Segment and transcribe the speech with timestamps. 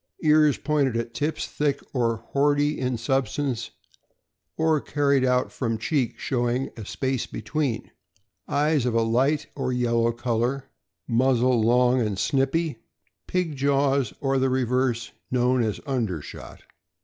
[0.23, 3.69] Ears pointed at tips, thick or boardy in substance,
[4.57, 7.91] or carried out from cheek, showing a space between.
[8.47, 10.65] Eyes of a light or yellow color.
[11.07, 12.77] Muzzle long and snipy.
[13.27, 16.63] Pig jaws or the reverse, known as under shot.